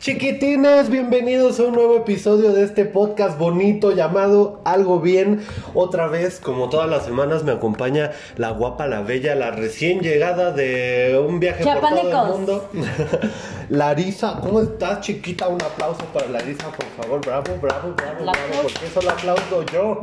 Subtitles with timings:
[0.00, 5.44] Chiquitines, bienvenidos a un nuevo episodio de este podcast bonito llamado Algo Bien.
[5.74, 10.52] Otra vez, como todas las semanas, me acompaña la guapa, la bella, la recién llegada
[10.52, 12.70] de un viaje por todo el mundo.
[13.68, 15.48] Larisa, ¿cómo estás, chiquita?
[15.48, 17.20] Un aplauso para Larisa, por favor.
[17.20, 18.62] Bravo, bravo, bravo, bravo.
[18.62, 20.00] Porque eso lo aplaudo yo.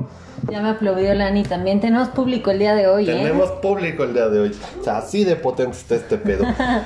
[0.50, 1.44] Ya me aplaudió Lani.
[1.44, 3.14] También tenemos público el día de hoy, ¿eh?
[3.14, 4.52] Tenemos público el día de hoy.
[4.80, 6.46] O sea, así de potente está este pedo.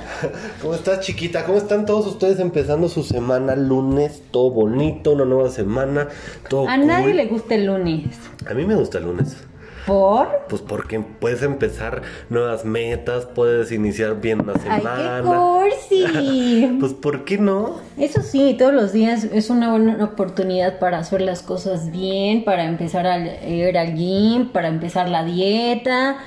[0.61, 1.45] ¿Cómo estás, chiquita?
[1.45, 4.23] ¿Cómo están todos ustedes empezando su semana lunes?
[4.31, 6.07] Todo bonito, una nueva semana,
[6.49, 8.17] todo A nadie le gusta el lunes.
[8.49, 9.37] A mí me gusta el lunes.
[9.85, 10.27] ¿Por?
[10.49, 15.17] Pues porque puedes empezar nuevas metas, puedes iniciar bien la semana.
[15.17, 16.77] ¡Ay, qué cursi!
[16.79, 17.79] pues ¿por qué no?
[17.97, 22.65] Eso sí, todos los días es una buena oportunidad para hacer las cosas bien, para
[22.65, 26.17] empezar a ir al gym, para empezar la dieta,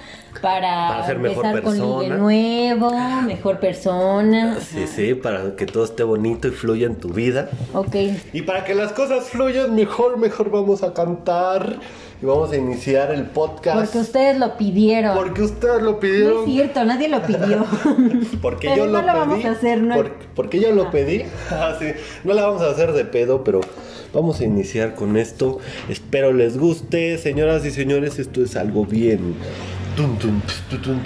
[0.41, 2.17] para, Para ser mejor empezar con ligue persona.
[2.17, 4.59] nuevo, mejor persona.
[4.61, 7.49] Sí, sí, para que todo esté bonito y fluya en tu vida.
[7.73, 7.97] Ok.
[8.33, 11.79] Y para que las cosas fluyan mejor, mejor vamos a cantar
[12.23, 13.79] y vamos a iniciar el podcast.
[13.79, 15.17] Porque ustedes lo pidieron.
[15.17, 16.39] Porque ustedes lo No pidieron.
[16.41, 17.65] es cierto, nadie lo pidió.
[18.43, 19.19] Porque Pero yo lo no lo pedí.
[19.21, 19.95] vamos a hacer, ¿no?
[19.97, 21.23] Por- porque yo lo pedí.
[21.51, 21.87] Ah, sí.
[22.25, 23.61] No la vamos a hacer de pedo, pero
[24.13, 25.59] vamos a iniciar con esto.
[25.89, 27.19] Espero les guste.
[27.19, 29.35] Señoras y señores, esto es algo bien.
[29.97, 30.41] Tum, tum,
[30.71, 31.03] tu, tum,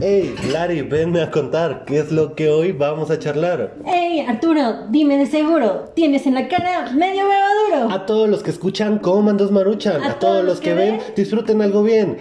[0.00, 3.74] Hey, Lari, venme a contar qué es lo que hoy vamos a charlar.
[3.84, 7.90] Ey, Arturo, dime de seguro, ¿tienes en la cara medio huevo duro?
[7.92, 10.04] A todos los que escuchan, coman dos maruchan.
[10.04, 12.18] A, todos los que ven, disfruten algo bien.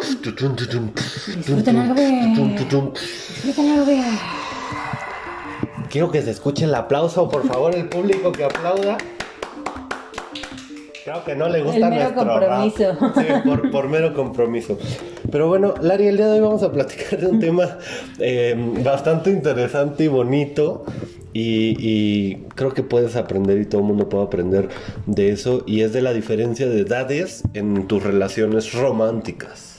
[0.00, 2.34] Disfruten algo bien.
[2.34, 4.18] Disfruten algo bien.
[5.90, 8.96] Quiero que se escuche el aplauso, por favor, el público que aplauda.
[11.04, 12.96] Creo que no le gusta El mero nuestro compromiso.
[13.00, 13.14] rap.
[13.16, 14.78] Sí, por, por mero compromiso.
[15.30, 17.78] Pero bueno, Lari, el día de hoy vamos a platicar de un tema
[18.18, 20.84] eh, bastante interesante y bonito.
[21.34, 24.68] Y, y creo que puedes aprender y todo el mundo puede aprender
[25.06, 25.64] de eso.
[25.66, 29.78] Y es de la diferencia de edades en tus relaciones románticas.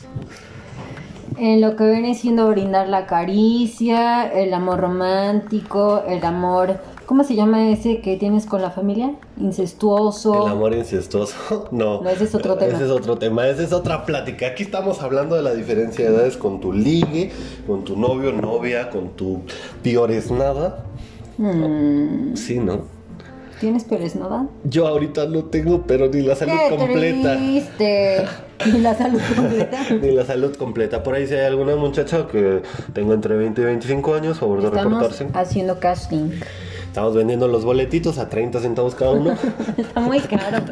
[1.38, 7.36] En lo que viene siendo brindar la caricia, el amor romántico, el amor, ¿cómo se
[7.36, 9.14] llama ese que tienes con la familia?
[9.40, 10.46] Incestuoso.
[10.46, 12.02] El amor incestuoso, no.
[12.02, 12.74] No, ese es otro tema.
[12.74, 14.48] Ese es otro tema, esa es otra plática.
[14.48, 17.32] Aquí estamos hablando de la diferencia de edades con tu ligue,
[17.68, 19.42] con tu novio, novia, con tu
[19.82, 20.86] piores nada.
[21.38, 22.82] Mm, Sí, ¿no?
[23.60, 24.48] ¿Tienes peresnoda?
[24.66, 27.38] Yo ahorita no tengo, pero ni la salud ¡Qué completa.
[27.38, 28.26] triste!
[28.66, 29.80] ¿Y la salud completa?
[30.02, 31.02] Ni la salud completa.
[31.02, 32.62] Por ahí si hay alguna muchacha que
[32.94, 35.28] tenga entre 20 y 25 años, favor de Estamos reportarse.
[35.34, 36.32] haciendo casting.
[36.94, 39.36] Estamos vendiendo los boletitos a 30 centavos cada uno.
[39.78, 40.64] Está muy caro.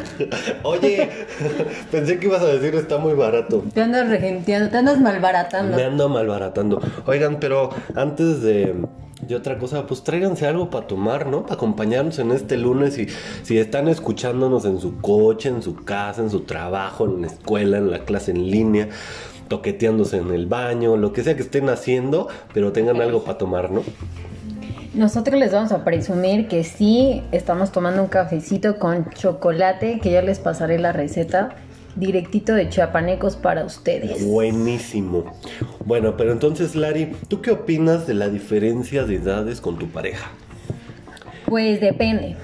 [0.61, 1.09] Oye,
[1.91, 3.63] pensé que ibas a decir está muy barato.
[3.73, 5.75] Te andas regenteando, te andas malbaratando.
[5.75, 6.79] Me ando malbaratando.
[7.07, 8.75] Oigan, pero antes de,
[9.27, 11.41] de otra cosa, pues tráiganse algo para tomar, ¿no?
[11.41, 12.99] Para acompañarnos en este lunes.
[12.99, 13.07] Y
[13.41, 17.79] si están escuchándonos en su coche, en su casa, en su trabajo, en la escuela,
[17.79, 18.89] en la clase en línea,
[19.47, 23.71] toqueteándose en el baño, lo que sea que estén haciendo, pero tengan algo para tomar,
[23.71, 23.81] ¿no?
[24.94, 30.22] Nosotros les vamos a presumir que sí estamos tomando un cafecito con chocolate, que ya
[30.22, 31.56] les pasaré la receta
[31.96, 34.25] directito de chiapanecos para ustedes.
[34.25, 35.25] Buenísimo.
[35.85, 40.30] Bueno, pero entonces, Lari, ¿tú qué opinas de la diferencia de edades con tu pareja?
[41.46, 42.35] Pues depende.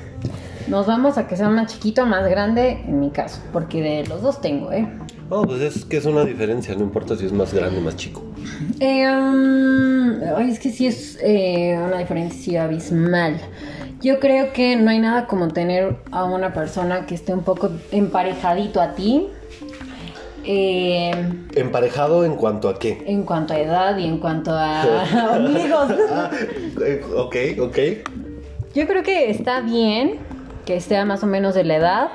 [0.68, 4.08] Nos vamos a que sea más chiquito o más grande, en mi caso, porque de
[4.08, 4.88] los dos tengo, ¿eh?
[5.30, 7.96] No, pues es que es una diferencia, no importa si es más grande o más
[7.98, 8.24] chico.
[8.80, 13.38] Eh, um, es que sí es eh, una diferencia abismal.
[14.02, 17.72] Yo creo que no hay nada como tener a una persona que esté un poco
[17.92, 19.28] emparejadito a ti.
[20.46, 21.12] eh,
[21.56, 23.04] ¿Emparejado en cuanto a qué?
[23.06, 25.92] en cuanto a edad y en cuanto a amigos.
[26.10, 26.30] Ah,
[27.16, 27.78] ok, ok.
[28.74, 30.20] Yo creo que está bien
[30.66, 32.08] que sea más o menos de la edad.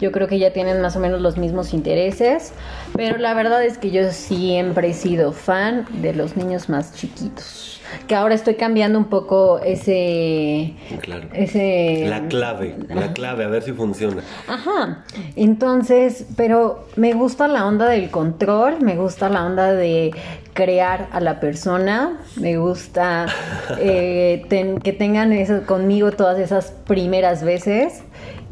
[0.00, 2.52] Yo creo que ya tienen más o menos los mismos intereses.
[2.96, 7.80] Pero la verdad es que yo siempre he sido fan de los niños más chiquitos.
[8.06, 10.74] Que ahora estoy cambiando un poco ese.
[11.00, 11.28] Claro.
[11.32, 12.04] Ese.
[12.08, 14.22] La clave, la clave, a ver si funciona.
[14.46, 15.04] Ajá.
[15.36, 20.10] Entonces, pero me gusta la onda del control, me gusta la onda de
[20.52, 23.26] crear a la persona, me gusta
[23.78, 28.02] eh, ten- que tengan eso conmigo todas esas primeras veces.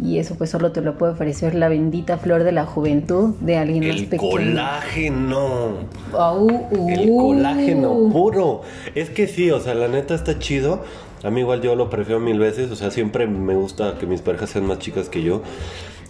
[0.02, 3.56] Y eso pues solo te lo puede ofrecer la bendita flor de la juventud de
[3.56, 4.30] alguien más El pequeño.
[4.30, 5.68] colágeno.
[6.12, 6.88] Au, uh.
[6.90, 8.62] El colágeno puro.
[8.94, 10.82] Es que sí, o sea, la neta está chido.
[11.22, 12.70] A mí igual yo lo prefiero mil veces.
[12.70, 15.42] O sea, siempre me gusta que mis parejas sean más chicas que yo.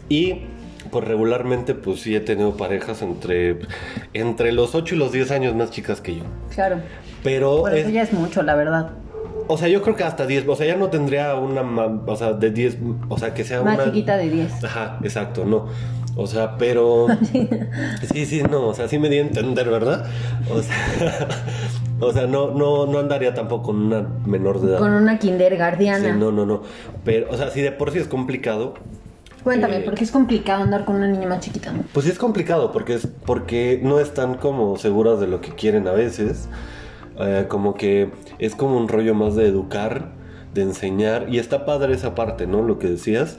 [0.08, 0.42] Y
[0.90, 3.58] pues regularmente pues sí he tenido parejas entre,
[4.14, 6.22] entre los 8 y los 10 años más chicas que yo.
[6.54, 6.76] Claro.
[7.22, 8.90] Pero Por eso es- ya es mucho, la verdad.
[9.48, 11.62] O sea, yo creo que hasta 10, o sea, ya no tendría una,
[12.06, 12.78] o sea, de 10,
[13.08, 13.84] o sea, que sea Más una...
[13.86, 14.64] chiquita de 10.
[14.64, 15.66] Ajá, exacto, no.
[16.16, 17.06] O sea, pero...
[18.12, 20.06] Sí, sí, no, o sea, sí me di a entender, ¿verdad?
[20.50, 21.28] O sea,
[22.00, 24.78] o sea no, no, no andaría tampoco con una menor de edad.
[24.78, 26.12] Con una kindergardiana.
[26.12, 26.62] Sí, no, no, no.
[27.04, 28.74] Pero, o sea, si de por sí es complicado,
[29.44, 31.72] Cuéntame, Eh, porque es complicado andar con una niña más chiquita.
[31.92, 35.86] pues sí es complicado porque es porque no están como seguras de lo que quieren
[35.86, 36.48] a veces.
[37.18, 40.12] Eh, como que es como un rollo más de educar,
[40.54, 42.62] de enseñar y está padre esa parte, ¿no?
[42.62, 43.36] Lo que decías.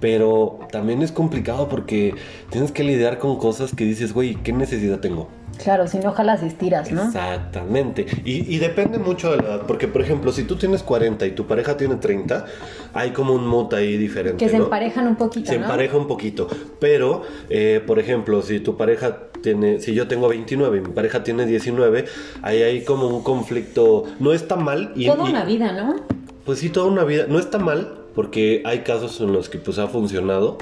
[0.00, 2.14] Pero también es complicado porque
[2.50, 5.28] tienes que lidiar con cosas que dices, güey, ¿qué necesidad tengo?
[5.62, 7.04] Claro, si no jalas estiras, ¿no?
[7.04, 8.06] Exactamente.
[8.24, 9.62] Y, y depende mucho de la edad.
[9.66, 12.44] Porque, por ejemplo, si tú tienes 40 y tu pareja tiene 30,
[12.94, 14.44] hay como un mood ahí diferente.
[14.44, 14.64] Que se ¿no?
[14.64, 15.64] emparejan un poquito, Se ¿no?
[15.64, 16.48] empareja un poquito.
[16.80, 19.80] Pero, eh, por ejemplo, si tu pareja tiene.
[19.80, 22.04] Si yo tengo 29 y mi pareja tiene 19,
[22.42, 24.04] ahí hay como un conflicto.
[24.20, 24.92] No está mal.
[24.94, 25.96] Y, Toda y- una vida, ¿no?
[26.44, 27.26] Pues sí, toda una vida.
[27.28, 30.58] No está mal, porque hay casos en los que pues ha funcionado.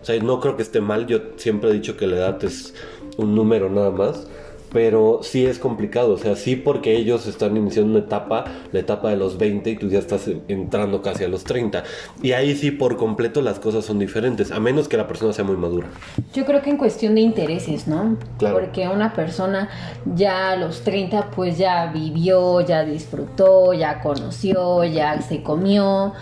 [0.00, 1.06] O sea, no creo que esté mal.
[1.06, 2.74] Yo siempre he dicho que la edad es
[3.18, 4.26] un número nada más.
[4.72, 9.10] Pero sí es complicado, o sea, sí porque ellos están iniciando una etapa, la etapa
[9.10, 11.84] de los 20 y tú ya estás entrando casi a los 30.
[12.22, 15.44] Y ahí sí por completo las cosas son diferentes, a menos que la persona sea
[15.44, 15.88] muy madura.
[16.32, 18.16] Yo creo que en cuestión de intereses, ¿no?
[18.38, 18.60] Claro.
[18.60, 19.68] Porque una persona
[20.14, 26.14] ya a los 30 pues ya vivió, ya disfrutó, ya conoció, ya se comió.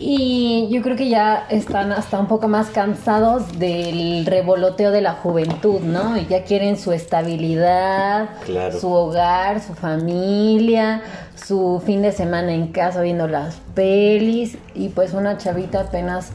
[0.00, 5.14] Y yo creo que ya están hasta un poco más cansados del revoloteo de la
[5.14, 6.16] juventud, ¿no?
[6.16, 8.78] Y ya quieren su estabilidad, Claro.
[8.78, 11.02] su hogar, su familia,
[11.34, 14.56] su fin de semana en casa viendo las pelis.
[14.74, 16.30] Y pues una chavita apenas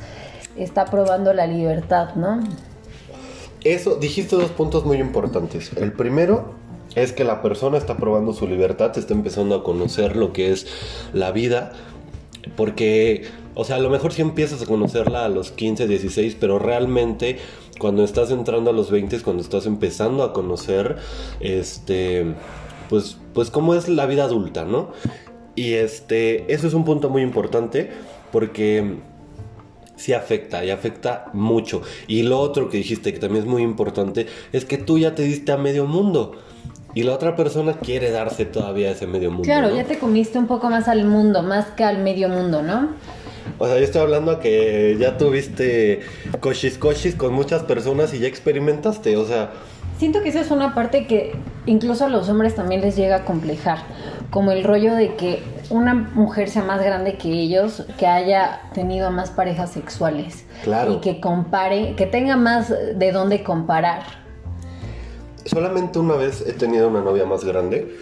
[0.57, 2.43] está probando la libertad, ¿no?
[3.63, 5.71] Eso, dijiste dos puntos muy importantes.
[5.77, 6.53] El primero
[6.95, 10.67] es que la persona está probando su libertad, está empezando a conocer lo que es
[11.13, 11.71] la vida,
[12.57, 16.59] porque, o sea, a lo mejor sí empiezas a conocerla a los 15, 16, pero
[16.59, 17.37] realmente
[17.79, 20.97] cuando estás entrando a los 20, cuando estás empezando a conocer,
[21.39, 22.35] este,
[22.89, 24.91] pues, pues cómo es la vida adulta, ¿no?
[25.55, 27.91] Y este, eso es un punto muy importante
[28.31, 28.97] porque
[29.95, 31.81] sí afecta y afecta mucho.
[32.07, 35.23] Y lo otro que dijiste que también es muy importante es que tú ya te
[35.23, 36.33] diste a medio mundo
[36.95, 39.45] y la otra persona quiere darse todavía a ese medio mundo.
[39.45, 39.75] Claro, ¿no?
[39.75, 42.89] ya te comiste un poco más al mundo, más que al medio mundo, ¿no?
[43.57, 46.01] O sea, yo estoy hablando a que ya tuviste
[46.39, 49.51] cochis cochis con muchas personas y ya experimentaste, o sea,
[49.99, 51.33] Siento que esa es una parte que
[51.67, 53.77] incluso a los hombres también les llega a complejar,
[54.31, 59.11] como el rollo de que una mujer sea más grande que ellos, que haya tenido
[59.11, 60.93] más parejas sexuales Claro.
[60.93, 64.01] y que compare, que tenga más de dónde comparar.
[65.45, 67.95] solamente una vez he tenido una novia más grande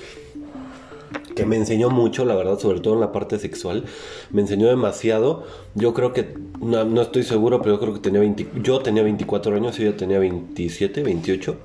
[1.35, 3.85] que me enseñó mucho, la verdad, sobre todo en la parte sexual.
[4.31, 5.43] Me enseñó demasiado.
[5.75, 9.03] Yo creo que, no, no estoy seguro, pero yo creo que tenía 20, yo tenía
[9.03, 11.55] 24 años y ella tenía 27, 28.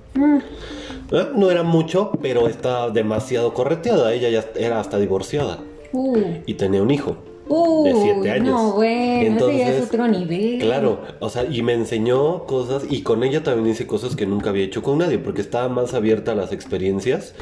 [1.13, 4.13] Eh, No era mucho, pero estaba demasiado correteada.
[4.13, 5.59] Ella ya era hasta divorciada
[5.93, 7.17] Uh, y tenía un hijo.
[7.49, 8.49] De siete años.
[8.49, 10.59] No, bueno, ese ya es Entonces, otro nivel.
[10.59, 14.51] Claro, o sea, y me enseñó cosas y con ella también hice cosas que nunca
[14.51, 17.35] había hecho con nadie porque estaba más abierta a las experiencias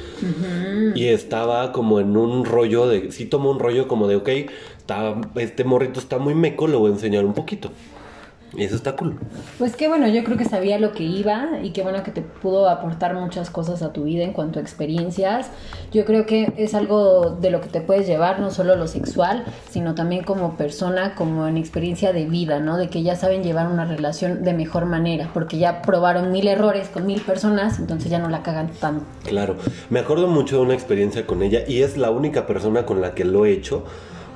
[0.95, 4.29] y estaba como en un rollo de, sí tomó un rollo como de, ok,
[4.79, 7.71] está, este morrito está muy meco, le voy a enseñar un poquito.
[8.57, 9.19] Y eso está cool.
[9.59, 12.23] Pues qué bueno, yo creo que sabía lo que iba y qué bueno que te
[12.23, 15.51] pudo aportar muchas cosas a tu vida en cuanto a experiencias.
[15.93, 19.45] Yo creo que es algo de lo que te puedes llevar, no solo lo sexual,
[19.71, 22.77] sino también como persona, como en experiencia de vida, ¿no?
[22.77, 26.89] De que ya saben llevar una relación de mejor manera, porque ya probaron mil errores
[26.89, 29.05] con mil personas, entonces ya no la cagan tanto.
[29.25, 29.57] Claro,
[29.91, 33.15] me acuerdo mucho de una experiencia con ella y es la única persona con la
[33.15, 33.85] que lo he hecho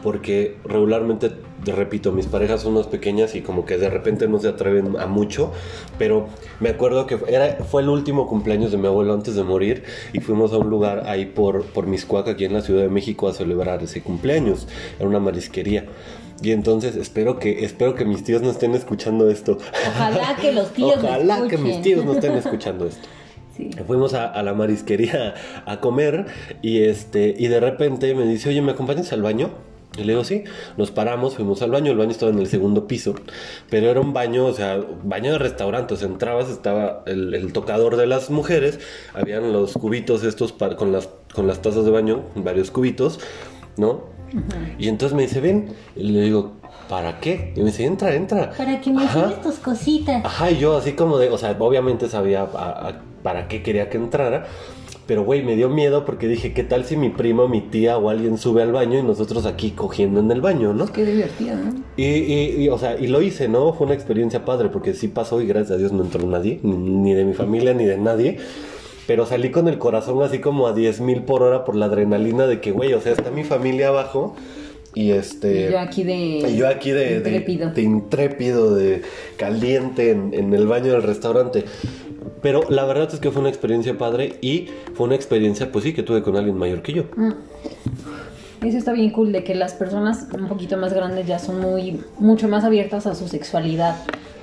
[0.03, 1.33] porque regularmente,
[1.65, 4.99] te repito, mis parejas son más pequeñas y como que de repente no se atreven
[4.99, 5.53] a mucho,
[5.99, 6.29] pero
[6.61, 10.21] me acuerdo que era, fue el último cumpleaños de mi abuelo antes de morir y
[10.21, 13.33] fuimos a un lugar ahí por, por Miscuac, aquí en la Ciudad de México, a
[13.33, 15.87] celebrar ese cumpleaños, era una marisquería.
[16.41, 19.59] Y entonces espero que espero que mis tíos no estén escuchando esto.
[19.89, 23.09] Ojalá que los tíos Ojalá que mis tíos no estén escuchando esto.
[23.57, 23.71] Sí.
[23.89, 25.35] Fuimos a, a la marisquería
[25.67, 26.27] a comer
[26.63, 29.51] y este y de repente me dice, oye, ¿me acompañas al baño?
[29.99, 30.45] Y le digo, sí,
[30.77, 33.15] nos paramos, fuimos al baño, el baño estaba en el segundo piso,
[33.69, 37.53] pero era un baño, o sea, baño de restaurante, o sea, entrabas, estaba el, el
[37.53, 38.79] tocador de las mujeres,
[39.15, 43.19] habían los cubitos estos con, las, con las tazas de baño, varios cubitos,
[43.77, 44.17] ¿no?
[44.79, 46.53] Y entonces me dice, ven, y le digo,
[46.89, 47.53] ¿para qué?
[47.57, 48.51] Y me dice, entra, entra.
[48.57, 50.23] Para que me enseñes tus cositas.
[50.25, 53.89] Ajá, y yo así como de, o sea, obviamente sabía a- a- para qué quería
[53.91, 54.47] que entrara,
[55.09, 58.11] Pero, güey, me dio miedo porque dije, ¿qué tal si mi prima, mi tía o
[58.11, 60.87] alguien sube al baño y nosotros aquí cogiendo en el baño, ¿no?
[60.93, 61.75] Qué divertido, ¿no?
[61.97, 63.73] Y, y- y, o sea, y lo hice, ¿no?
[63.73, 67.15] Fue una experiencia padre porque sí pasó y gracias a Dios no entró nadie, ni,
[67.15, 68.37] de mi familia ni de nadie.
[69.07, 72.47] Pero salí con el corazón así como a 10 mil por hora por la adrenalina
[72.47, 74.37] de que, güey, o sea, está mi familia abajo
[74.95, 75.69] y este...
[75.69, 76.17] Y yo aquí de.
[76.51, 77.71] Y yo aquí de, de- Intrépido.
[77.71, 79.01] de intrépido, de
[79.39, 81.65] caliente en, en el baño del restaurante.
[82.43, 85.93] Pero la verdad es que fue una experiencia padre y fue una experiencia, pues sí,
[85.93, 87.05] que tuve con alguien mayor que yo.
[87.17, 87.33] Mm.
[88.63, 92.03] Eso está bien cool de que las personas un poquito más grandes ya son muy
[92.19, 93.97] mucho más abiertas a su sexualidad.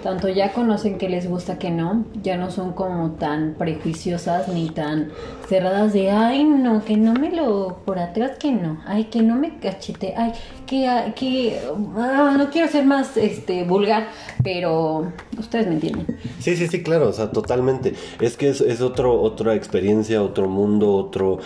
[0.05, 4.69] Tanto ya conocen que les gusta que no, ya no son como tan prejuiciosas ni
[4.69, 5.09] tan
[5.49, 9.35] cerradas de ay no, que no me lo por atrás que no, ay que no
[9.35, 10.33] me cachete, ay
[10.67, 11.59] que ah, que
[11.97, 14.09] ah, no quiero ser más este vulgar,
[14.43, 16.05] pero ustedes me entienden.
[16.37, 17.95] Sí, sí, sí, claro, o sea, totalmente.
[18.21, 21.39] Es que es, es otro, otra experiencia, otro mundo, otro...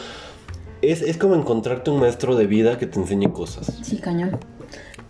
[0.82, 3.80] Es, es como encontrarte un maestro de vida que te enseñe cosas.
[3.84, 4.38] Sí, cañón.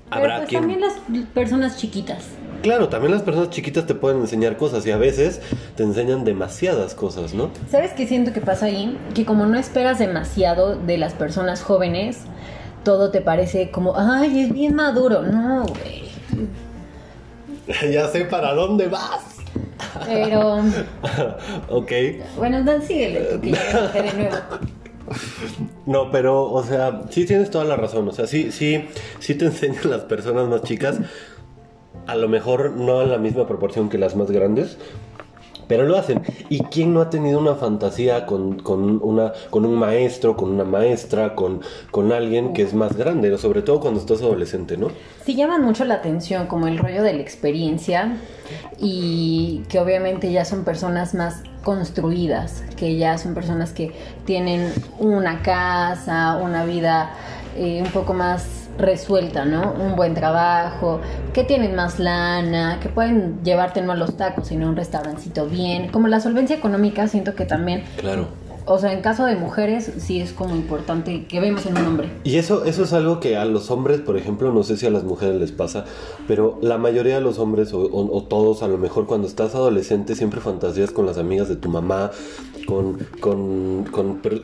[0.10, 0.94] Pero Habrá pues quien- también las
[1.34, 2.24] personas chiquitas.
[2.63, 5.39] Claro, también las personas chiquitas te pueden enseñar cosas y a veces
[5.75, 7.51] te enseñan demasiadas cosas, ¿no?
[7.72, 8.98] ¿Sabes qué siento que pasa ahí?
[9.16, 12.18] Que como no esperas demasiado de las personas jóvenes,
[12.84, 15.22] todo te parece como, ay, es bien maduro.
[15.22, 16.10] No, güey.
[17.94, 19.22] ya sé para dónde vas.
[20.06, 20.58] Pero,
[21.70, 21.92] ok.
[22.38, 23.51] bueno, Dan, síguele, tú que
[24.01, 24.36] de nuevo.
[25.89, 28.08] No, pero, o sea, sí tienes toda la razón.
[28.08, 28.86] O sea, sí, sí,
[29.17, 31.00] sí te enseñan las personas más chicas.
[32.05, 34.77] A lo mejor no en la misma proporción que las más grandes.
[35.69, 36.23] Pero lo hacen.
[36.49, 40.63] ¿Y quién no ha tenido una fantasía con, con una, con un maestro, con una
[40.63, 41.61] maestra, con,
[41.91, 43.38] con alguien que es más grande?
[43.38, 44.88] Sobre todo cuando estás adolescente, ¿no?
[45.23, 48.17] Sí llaman mucho la atención como el rollo de la experiencia
[48.79, 53.91] y que obviamente ya son personas más construidas, que ya son personas que
[54.25, 57.11] tienen una casa, una vida
[57.55, 59.74] eh, un poco más resuelta, ¿no?
[59.74, 61.01] Un buen trabajo,
[61.33, 65.45] que tienen más lana, que pueden llevarte no a los tacos, sino a un restaurancito
[65.45, 65.89] bien.
[65.89, 68.27] Como la solvencia económica, siento que también, Claro.
[68.71, 72.09] O sea, en caso de mujeres, sí es como importante que vemos en un hombre.
[72.23, 74.91] Y eso, eso es algo que a los hombres, por ejemplo, no sé si a
[74.91, 75.85] las mujeres les pasa,
[76.27, 80.39] pero la mayoría de los hombres, o, todos, a lo mejor cuando estás adolescente, siempre
[80.39, 82.11] fantasías con las amigas de tu mamá,
[82.67, 83.85] con, con,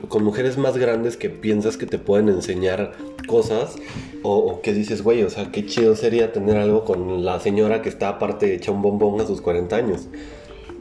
[0.08, 2.94] con mujeres más grandes que piensas que te pueden enseñar
[3.28, 3.76] cosas,
[4.24, 7.84] o, o que dices, güey, o sea, qué chido sería tener algo con la señora
[7.84, 10.08] que está aparte hecha un bombón a sus 40 años.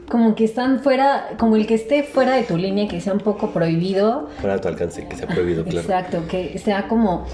[0.09, 3.19] Como que están fuera, como el que esté fuera de tu línea, que sea un
[3.19, 4.29] poco prohibido.
[4.41, 5.79] Para tu alcance, que sea prohibido, claro.
[5.81, 7.25] Exacto, que sea como,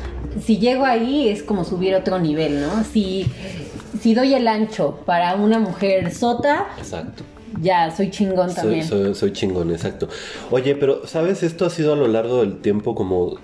[0.42, 2.84] si llego ahí es como subir otro nivel, ¿no?
[2.86, 3.26] Si,
[4.00, 7.24] si doy el ancho para una mujer sota, Exacto.
[7.62, 8.86] ya soy chingón Soy, también.
[8.86, 10.08] soy- soy chingón, exacto.
[10.50, 11.44] Oye, pero, ¿sabes?
[11.44, 13.36] Esto ha sido a lo largo del tiempo como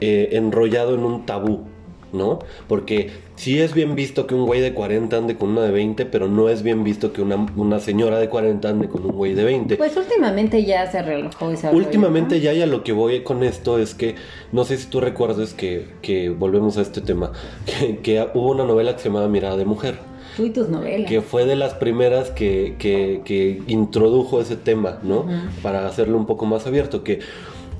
[0.00, 1.64] eh, enrollado en un tabú,
[2.12, 2.38] ¿no?
[2.68, 6.06] Porque sí es bien visto que un güey de 40 ande con una de 20,
[6.06, 9.34] pero no es bien visto que una, una señora de 40 ande con un güey
[9.34, 9.76] de 20.
[9.76, 12.42] Pues últimamente ya se relajó rollo, Últimamente ¿no?
[12.42, 14.14] ya y a lo que voy con esto es que,
[14.52, 17.32] no sé si tú recuerdas que, que volvemos a este tema,
[17.66, 19.98] que, que hubo una novela que se llamaba Mirada de Mujer
[20.36, 21.08] Tú y tus novelas.
[21.08, 25.26] que fue de las primeras que, que- que introdujo ese tema, ¿no?
[25.62, 27.18] Para hacerlo un poco más abierto, que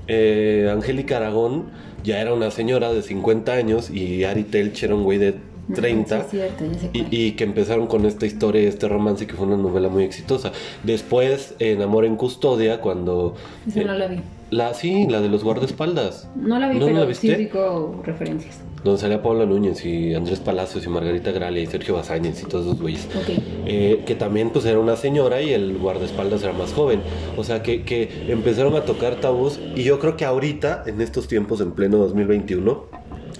[0.09, 1.67] eh, Angélica Aragón
[2.05, 5.35] ya era una señora de 50 años y Ari Telch era un güey de
[5.75, 6.25] 30.
[6.25, 9.89] Sí, cierto, Y, y que empezaron con esta historia, este romance que fue una novela
[9.89, 10.53] muy exitosa.
[10.83, 13.35] Después, en Amor en Custodia, cuando...
[13.67, 14.23] Esa eh, no la vi.
[14.51, 16.31] la, sí, la de los guardaespaldas.
[16.35, 17.35] No la vi, ¿no pero la sí viste?
[17.35, 18.68] ubico referencias.
[18.85, 22.67] Donde salía Paula Núñez y Andrés Palacios y Margarita Gralia y Sergio Bazáñez y todos
[22.67, 23.07] esos güeyes.
[23.07, 23.39] Ok.
[23.67, 27.01] Eh, que también pues era una señora y el guardaespaldas era más joven.
[27.37, 31.27] O sea que, que empezaron a tocar tabús y yo creo que ahorita, en estos
[31.29, 32.85] tiempos, en pleno 2021,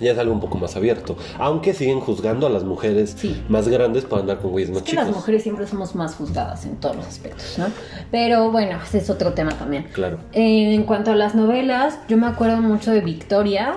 [0.01, 1.17] ya es algo un poco más abierto.
[1.39, 3.41] Aunque siguen juzgando a las mujeres Sí.
[3.49, 5.07] más grandes para andar con güeyes más Es que chicos.
[5.07, 7.67] las mujeres siempre somos más juzgadas en todos los aspectos, ¿no?
[8.11, 9.87] Pero bueno, ese es otro tema también.
[9.93, 10.19] Claro.
[10.33, 13.75] En cuanto a las novelas, yo me acuerdo mucho de Victoria.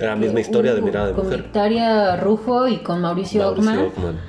[0.00, 1.42] La misma historia de mirada de con mujer.
[1.42, 3.86] Victoria Rufo y con Mauricio, Mauricio Ockman.
[3.88, 4.20] Ockman.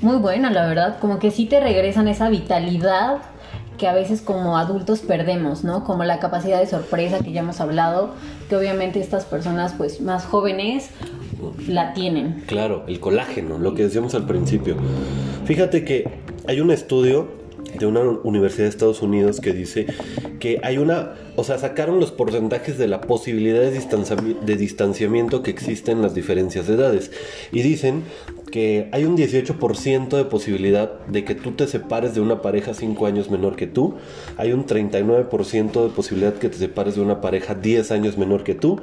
[0.00, 0.98] Muy buena, la verdad.
[1.00, 3.18] Como que sí te regresan esa vitalidad
[3.78, 5.84] que a veces como adultos perdemos, ¿no?
[5.84, 8.14] Como la capacidad de sorpresa que ya hemos hablado,
[8.48, 10.90] que obviamente estas personas pues más jóvenes
[11.66, 12.44] la tienen.
[12.46, 14.76] Claro, el colágeno, lo que decíamos al principio.
[15.44, 16.08] Fíjate que
[16.46, 17.43] hay un estudio
[17.78, 19.86] de una universidad de Estados Unidos que dice
[20.40, 25.50] que hay una, o sea, sacaron los porcentajes de la posibilidad de, distanciami- distanciamiento que
[25.50, 27.10] existen en las diferencias de edades
[27.52, 28.02] y dicen
[28.50, 33.06] que hay un 18% de posibilidad de que tú te separes de una pareja 5
[33.06, 33.94] años menor que tú.
[34.36, 38.54] Hay un 39% de posibilidad que te separes de una pareja 10 años menor que
[38.54, 38.78] tú.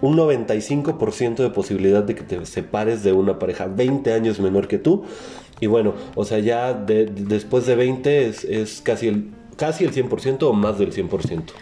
[0.00, 4.78] Un 95% de posibilidad de que te separes de una pareja 20 años menor que
[4.78, 5.04] tú.
[5.64, 9.92] Y bueno, o sea, ya de- después de 20 es, es casi, el, casi el
[9.92, 11.54] 100% o más del 100%.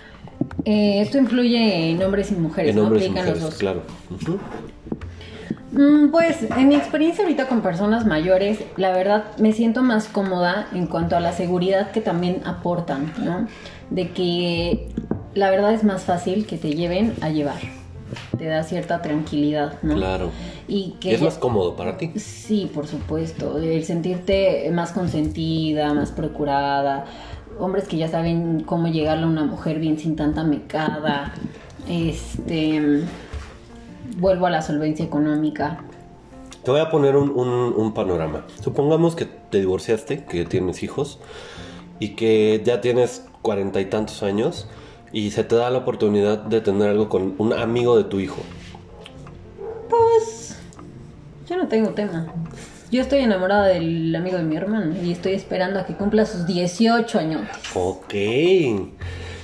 [0.65, 2.83] Eh, esto influye en hombres y mujeres, En ¿no?
[2.89, 3.55] hombres y mujeres, los dos.
[3.55, 3.83] claro.
[5.71, 10.67] Mm, Pues en mi experiencia ahorita con personas mayores, la verdad me siento más cómoda
[10.75, 13.47] en cuanto a la seguridad que también aportan, ¿no?
[13.91, 14.89] De que
[15.35, 17.61] la verdad es más fácil que te lleven a llevar.
[18.39, 19.95] Te da cierta tranquilidad, ¿no?
[19.95, 20.31] Claro.
[20.69, 22.13] Y que es más cómodo para ti.
[22.17, 23.59] Sí, por supuesto.
[23.59, 27.05] El sentirte más consentida, más procurada.
[27.59, 31.35] Hombres que ya saben cómo llegarle a una mujer bien sin tanta mecada.
[31.89, 33.03] Este.
[34.19, 35.79] Vuelvo a la solvencia económica.
[36.65, 38.45] Te voy a poner un, un- un panorama.
[38.63, 41.19] Supongamos que te divorciaste, que tienes hijos
[41.99, 44.69] y que ya tienes cuarenta y tantos años
[45.13, 48.41] y se te da la oportunidad de tener algo con un amigo de tu hijo.
[49.89, 50.57] Pues.
[51.49, 52.33] Yo no tengo tema.
[52.91, 56.47] Yo estoy enamorada del amigo de mi hermano y estoy esperando a que cumpla sus
[56.47, 57.43] 18 años.
[57.75, 58.15] Ok.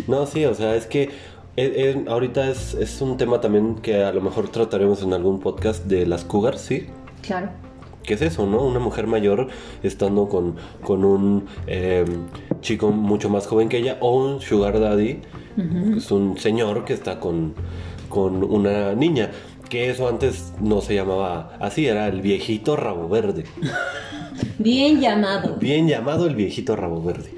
[0.07, 1.11] No, sí, o sea, es que
[1.57, 5.41] es- es- ahorita es, es un tema también que a lo mejor trataremos en algún
[5.41, 6.87] podcast de las cougars, ¿sí?
[7.23, 7.49] Claro.
[8.05, 8.63] ¿Qué es eso, no?
[8.63, 9.49] Una mujer mayor
[9.83, 12.05] estando con, con un eh,
[12.63, 15.21] chico mucho más joven que ella o un sugar daddy,
[15.97, 17.55] es un señor que está con,
[18.09, 19.31] con una niña.
[19.69, 23.45] Que eso antes no se llamaba así, era el viejito rabo verde.
[24.59, 25.57] Bien llamado.
[25.57, 27.31] Bien llamado el viejito rabo verde.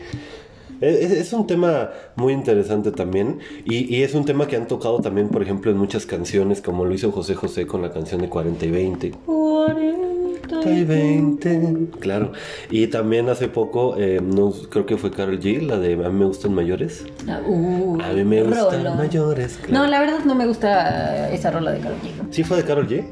[0.81, 5.01] Es, es un tema muy interesante también y, y es un tema que han tocado
[5.01, 8.29] también, por ejemplo, en muchas canciones, como lo hizo José José con la canción de
[8.29, 9.11] 40 y 20.
[9.27, 10.20] 40
[10.65, 11.77] y 20.
[12.01, 12.33] Claro.
[12.71, 16.19] Y también hace poco, eh, no, creo que fue Carol G, la de A mí
[16.21, 17.05] me gustan mayores.
[17.29, 19.59] Ah, uh, A mí me gustan mayores.
[19.63, 19.85] claro.
[19.85, 22.33] No, la verdad no me gusta esa rola de Karol G.
[22.33, 23.05] ¿Sí fue de Carol G?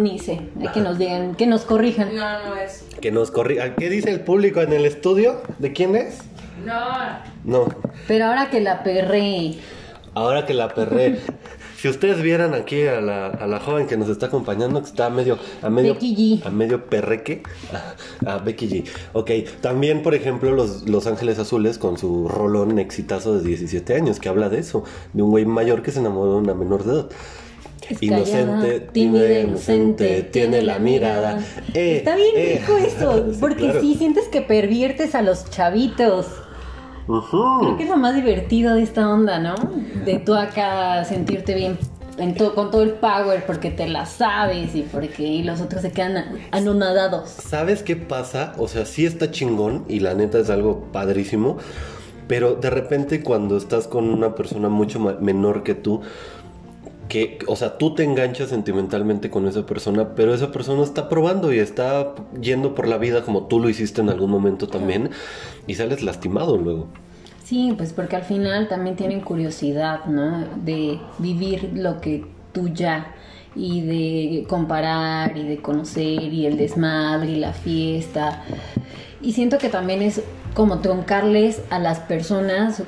[0.00, 2.14] Ni sé, hay que nos digan, que nos corrijan.
[2.14, 2.84] No, no es.
[3.00, 3.74] Que nos corrija.
[3.74, 5.42] ¿Qué dice el público en el estudio?
[5.58, 6.18] ¿De quién es?
[6.64, 6.80] No.
[7.44, 7.68] No.
[8.08, 9.56] Pero ahora que la perré,
[10.14, 11.18] Ahora que la perré.
[11.76, 15.06] si ustedes vieran aquí a la, a la joven que nos está acompañando, que está
[15.06, 16.46] a medio, a medio, Becky G.
[16.46, 17.42] a medio perreque,
[18.24, 18.84] a, a Becky G.
[19.12, 24.20] Ok, también, por ejemplo, los, los Ángeles Azules con su rolón exitazo de 17 años,
[24.20, 26.92] que habla de eso, de un güey mayor que se enamoró de una menor de
[26.92, 27.08] edad.
[27.88, 31.38] Es Inocente, tímida, inocente, tiene la mirada.
[31.72, 32.58] Eh, Está bien eh.
[32.58, 33.80] rico eso, porque claro.
[33.80, 36.26] sí sientes que perviertes a los chavitos.
[37.06, 39.54] Creo que es lo más divertido de esta onda, ¿no?
[40.04, 41.78] De tú acá sentirte bien
[42.18, 45.92] en con todo el power porque te la sabes y porque y los otros se
[45.92, 47.28] quedan anonadados.
[47.28, 48.54] ¿Sabes qué pasa?
[48.58, 51.58] O sea, sí está chingón y la neta es algo padrísimo,
[52.26, 56.00] pero de repente cuando estás con una persona mucho menor que tú,
[57.08, 61.52] que, o sea, tú te enganchas sentimentalmente con esa persona, pero esa persona está probando
[61.52, 65.10] y está yendo por la vida como tú lo hiciste en algún momento también
[65.66, 66.88] y sales lastimado luego.
[67.44, 70.44] Sí, pues porque al final también tienen curiosidad, ¿no?
[70.64, 73.14] De vivir lo que tú ya
[73.54, 78.42] y de comparar y de conocer y el desmadre y la fiesta.
[79.22, 80.22] Y siento que también es
[80.54, 82.82] como truncarles a las personas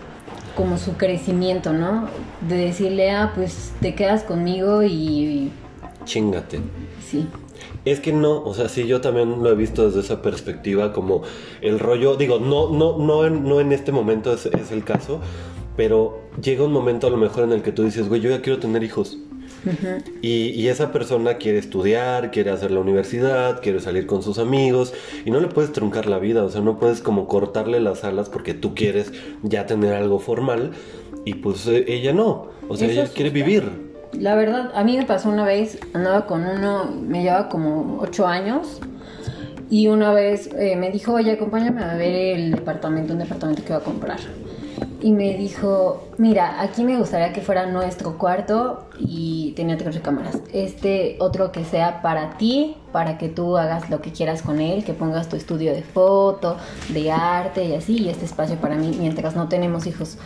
[0.59, 2.09] como su crecimiento, ¿no?
[2.40, 5.53] De decirle, ah, pues te quedas conmigo y,
[6.05, 6.57] Chingate.
[6.57, 6.61] y
[7.09, 7.29] sí.
[7.85, 11.23] Es que no, o sea, sí, yo también lo he visto desde esa perspectiva, como
[11.61, 15.21] el rollo, digo, no, no, no, en, no en este momento es, es el caso,
[15.77, 18.42] pero llega un momento a lo mejor en el que tú dices, güey, yo ya
[18.42, 19.16] quiero tener hijos.
[20.22, 24.94] Y, y esa persona quiere estudiar, quiere hacer la universidad, quiere salir con sus amigos,
[25.24, 28.28] y no le puedes truncar la vida, o sea, no puedes como cortarle las alas
[28.28, 30.72] porque tú quieres ya tener algo formal,
[31.24, 33.16] y pues eh, ella no, o sea, ella asusta.
[33.16, 33.88] quiere vivir.
[34.12, 38.26] La verdad, a mí me pasó una vez, andaba con uno, me llevaba como ocho
[38.26, 38.81] años,
[39.70, 43.72] y una vez eh, me dijo, oye, acompáñame a ver el departamento, un departamento que
[43.72, 44.18] va a comprar.
[45.01, 50.38] Y me dijo, mira, aquí me gustaría que fuera nuestro cuarto y tenía tres recámaras.
[50.53, 54.85] Este otro que sea para ti, para que tú hagas lo que quieras con él,
[54.85, 56.57] que pongas tu estudio de foto,
[56.88, 60.19] de arte y así, y este espacio para mí mientras no tenemos hijos.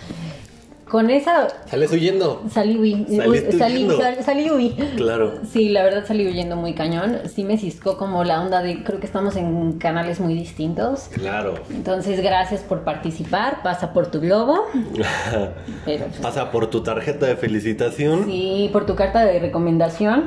[0.92, 2.42] Con esa Sales huyendo.
[2.50, 4.76] Salí, Saliste salí, sal- salí.
[4.98, 5.38] Claro.
[5.50, 7.20] Sí, la verdad salí huyendo muy cañón.
[7.34, 11.08] Sí me ciscó como la onda de, creo que estamos en canales muy distintos.
[11.14, 11.54] Claro.
[11.70, 13.62] Entonces, gracias por participar.
[13.62, 14.66] Pasa por tu globo.
[15.86, 18.26] Pero, pues, Pasa por tu tarjeta de felicitación.
[18.26, 20.26] sí, por tu carta de recomendación.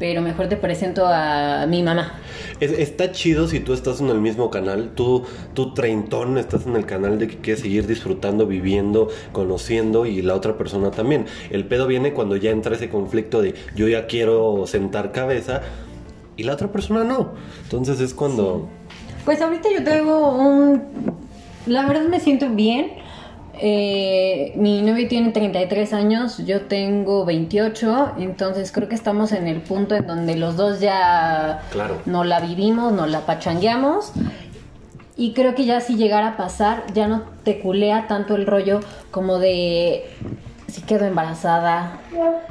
[0.00, 2.14] Pero mejor te presento a mi mamá.
[2.58, 6.74] Es- está chido si tú estás en el mismo canal, tú, tú treintón estás en
[6.74, 11.26] el canal de que quieres seguir disfrutando, viviendo, conociendo y la otra persona también.
[11.50, 15.60] El pedo viene cuando ya entra ese conflicto de yo ya quiero sentar cabeza
[16.36, 17.32] y la otra persona no.
[17.64, 18.68] Entonces es cuando...
[19.26, 20.82] Pues ahorita yo tengo un...
[21.66, 22.92] La verdad me siento bien.
[23.62, 29.60] Eh, mi novio tiene 33 años, yo tengo 28, entonces creo que estamos en el
[29.60, 31.98] punto en donde los dos ya Claro.
[32.06, 34.12] no la vivimos, no la pachangueamos.
[35.16, 38.80] Y creo que ya si llegara a pasar, ya no te culea tanto el rollo
[39.10, 40.04] como de
[40.68, 41.98] si quedo embarazada,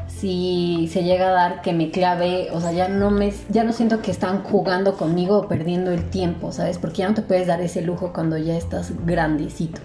[0.08, 3.72] si se llega a dar que me clave, o sea, ya no me ya no
[3.74, 6.78] siento que están jugando conmigo o perdiendo el tiempo, ¿sabes?
[6.78, 9.82] Porque ya no te puedes dar ese lujo cuando ya estás grandecito,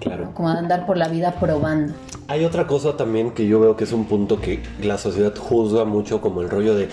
[0.00, 0.30] Claro.
[0.34, 1.92] como andar por la vida probando.
[2.28, 5.84] Hay otra cosa también que yo veo que es un punto que la sociedad juzga
[5.84, 6.88] mucho como el rollo de,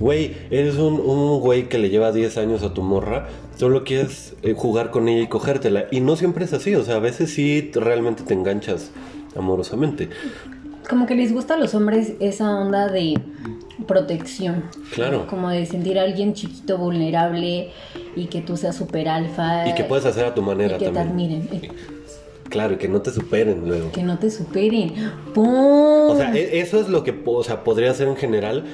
[0.00, 4.34] güey, eres un, un güey que le lleva 10 años a tu morra, solo quieres
[4.42, 5.86] eh, jugar con ella y cogértela.
[5.90, 8.90] Y no siempre es así, o sea, a veces sí realmente te enganchas
[9.36, 10.08] amorosamente.
[10.88, 13.20] Como que les gusta a los hombres esa onda de
[13.88, 14.64] protección.
[14.94, 15.26] Claro.
[15.26, 17.70] Como de sentir a alguien chiquito, vulnerable
[18.14, 19.68] y que tú seas super alfa.
[19.68, 21.42] Y que puedes hacer a tu manera y que te también.
[21.42, 21.95] admiren.
[22.56, 23.92] Claro, y que no te superen luego.
[23.92, 24.94] Que no te superen.
[25.34, 25.46] ¡Pum!
[26.10, 28.64] O sea, e- eso es lo que o sea, podría ser en general.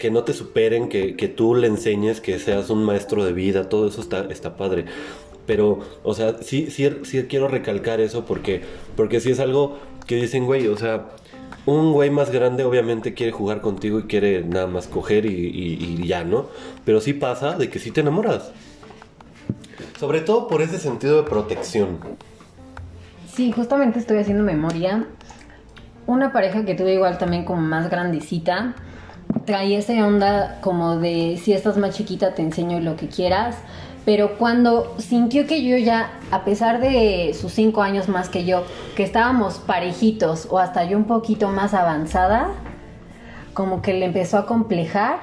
[0.00, 3.68] Que no te superen, que, que tú le enseñes, que seas un maestro de vida,
[3.68, 4.86] todo eso está, está padre.
[5.44, 8.62] Pero, o sea, sí, sí, sí quiero recalcar eso porque,
[8.96, 11.08] porque sí es algo que dicen, güey, o sea,
[11.66, 15.98] un güey más grande obviamente quiere jugar contigo y quiere nada más coger y, y-
[16.00, 16.46] y ya, ¿no?
[16.86, 18.50] Pero sí pasa de que sí te enamoras.
[20.00, 21.98] Sobre todo por ese sentido de protección.
[23.38, 25.04] Sí, justamente estoy haciendo memoria.
[26.08, 28.74] Una pareja que tuve igual también como más grandecita.
[29.44, 33.54] Traía esa onda como de si estás más chiquita te enseño lo que quieras.
[34.04, 38.64] Pero cuando sintió que yo ya, a pesar de sus cinco años más que yo,
[38.96, 42.48] que estábamos parejitos o hasta yo un poquito más avanzada,
[43.54, 45.20] como que le empezó a complejar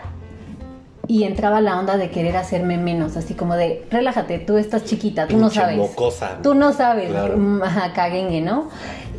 [1.08, 5.28] y entraba la onda de querer hacerme menos, así como de, relájate, tú estás chiquita,
[5.28, 5.78] tú no sabes.
[5.78, 6.39] mocosa.
[6.41, 7.38] Tú no sabes, Claro.
[7.38, 7.62] mm,
[7.94, 8.70] caguengue, ¿no?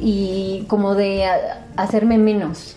[0.01, 1.25] Y como de
[1.77, 2.77] hacerme menos,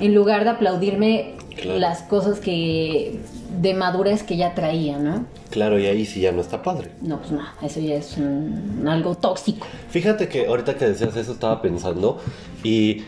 [0.00, 1.78] en lugar de aplaudirme Claro.
[1.78, 3.20] las cosas que
[3.60, 5.24] de madurez que ya traía, ¿no?
[5.50, 6.90] Claro, y ahí sí ya no está padre.
[7.00, 9.64] No, pues no, eso ya es un- algo tóxico.
[9.90, 12.20] Fíjate que ahorita que decías eso estaba pensando
[12.64, 13.04] y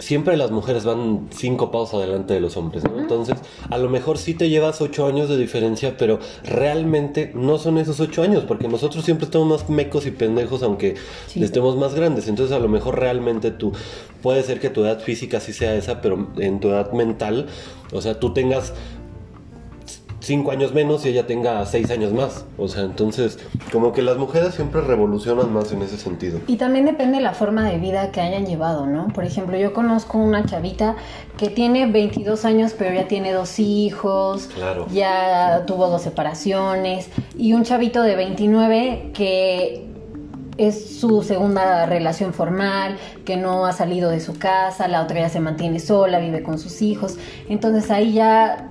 [0.00, 2.98] siempre las mujeres van cinco pasos adelante de los hombres, ¿no?
[2.98, 3.36] Entonces,
[3.68, 8.00] a lo mejor sí te llevas ocho años de diferencia, pero realmente no son esos
[8.00, 10.96] ocho años, porque nosotros siempre estamos más mecos y pendejos aunque
[11.28, 11.42] Sí.
[11.44, 12.26] estemos más grandes.
[12.28, 13.72] Entonces, a lo mejor realmente tú,
[14.22, 17.46] puede ser que tu edad física sí sea esa, pero en tu edad mental,
[17.92, 18.72] o sea, tú tengas
[20.20, 22.44] cinco años menos y ella tenga seis años más.
[22.58, 23.38] O sea, entonces,
[23.72, 26.40] como que las mujeres siempre revolucionan más en ese sentido.
[26.46, 29.08] Y también depende de la forma de vida que hayan llevado, ¿no?
[29.08, 30.96] Por ejemplo, yo conozco una chavita
[31.36, 34.86] que tiene 22 años, pero ya tiene dos hijos, Claro.
[34.92, 39.86] ya tuvo dos separaciones, y un chavito de 29 que
[40.58, 45.30] es su segunda relación formal, que no ha salido de su casa, la otra ya
[45.30, 47.16] se mantiene sola, vive con sus hijos.
[47.48, 48.68] Entonces ahí ya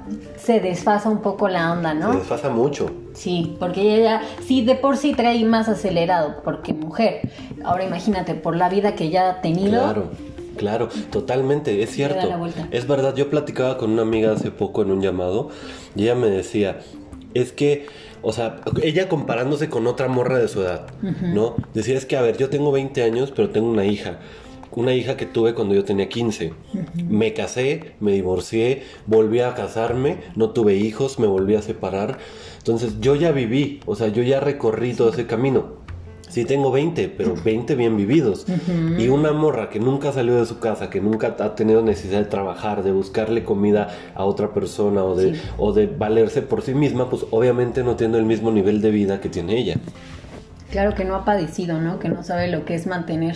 [0.49, 2.13] se desfasa un poco la onda, Se ¿no?
[2.13, 2.89] desfasa mucho.
[3.13, 7.29] Sí, porque ella ya, sí, de por sí trae más acelerado, porque mujer.
[7.63, 9.79] Ahora imagínate, por la vida que ya ha tenido.
[9.79, 10.09] Claro,
[10.57, 12.27] claro, totalmente, es cierto.
[12.71, 15.49] Es verdad, yo platicaba con una amiga hace poco en un llamado
[15.95, 16.79] y ella me decía,
[17.35, 17.85] es que,
[18.23, 20.87] o sea, ella comparándose con otra morra de su edad,
[21.21, 21.57] ¿no?
[21.75, 24.17] Decía, es que, a ver, yo tengo 20 años, pero tengo una hija.
[24.79, 26.53] Una hija que tuve cuando yo tenía 15.
[27.09, 32.17] Me casé, me divorcié, volví a casarme, no tuve hijos, me volví a separar.
[32.59, 35.79] Entonces yo ya viví, o sea, yo ya recorrí todo ese camino.
[36.29, 38.45] Sí tengo 20, pero 20 bien vividos.
[38.97, 42.25] Y una morra que nunca salió de su casa, que nunca ha tenido necesidad de
[42.25, 45.41] trabajar, de buscarle comida a otra persona o de, Sí.
[45.57, 49.19] o de valerse por sí misma, pues obviamente no tiene el mismo nivel de vida
[49.19, 49.75] que tiene ella.
[50.71, 51.99] Claro que no ha padecido, ¿no?
[51.99, 53.35] Que no sabe lo que es mantener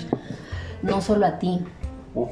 [0.84, 1.60] no solo a ti.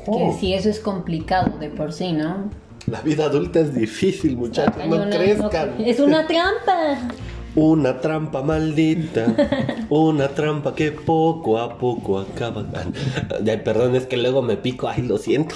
[0.05, 2.49] Que sí, eso es complicado de por sí, ¿no?
[2.87, 5.77] La vida adulta es difícil, muchachos, no crezcan.
[5.79, 6.97] no- es una trampa.
[7.55, 9.35] Una trampa maldita,
[9.89, 12.65] una trampa que poco a poco acaba.
[13.45, 15.55] Ay, perdón, es que luego me pico, ay, lo siento.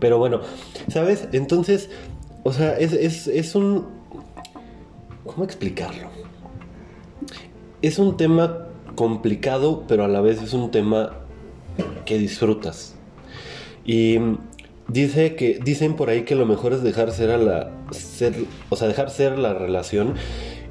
[0.00, 0.40] Pero bueno,
[0.88, 1.28] ¿sabes?
[1.32, 1.90] Entonces,
[2.42, 3.86] o sea, es, es, es un...
[5.24, 6.08] ¿Cómo explicarlo?
[7.82, 11.18] Es un tema complicado, pero a la vez es un tema
[12.04, 12.94] que disfrutas.
[13.84, 14.18] Y
[14.88, 18.34] Dice que, dicen por ahí que lo mejor es dejar ser a la, ser,
[18.68, 20.14] o sea, dejar ser la relación